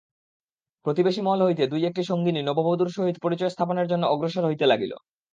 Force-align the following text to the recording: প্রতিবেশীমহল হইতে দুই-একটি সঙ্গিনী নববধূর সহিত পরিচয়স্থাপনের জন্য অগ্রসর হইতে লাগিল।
প্রতিবেশীমহল 0.85 1.41
হইতে 1.43 1.63
দুই-একটি 1.67 2.01
সঙ্গিনী 2.03 2.41
নববধূর 2.43 2.89
সহিত 2.89 3.15
পরিচয়স্থাপনের 3.21 3.89
জন্য 3.91 4.03
অগ্রসর 4.07 4.43
হইতে 4.45 4.65
লাগিল। 4.67 4.93